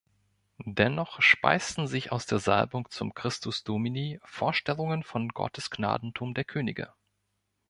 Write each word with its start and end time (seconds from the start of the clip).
Dennoch 0.65 1.21
speisten 1.21 1.85
sich 1.85 2.11
aus 2.11 2.25
der 2.25 2.39
Salbung 2.39 2.89
zum 2.89 3.13
"Christus 3.13 3.63
Domini" 3.63 4.19
Vorstellungen 4.23 5.03
vom 5.03 5.27
Gottesgnadentum 5.29 6.33
der 6.33 6.43
Könige. 6.43 6.91